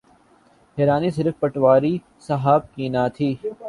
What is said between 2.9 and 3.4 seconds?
نہ تھی۔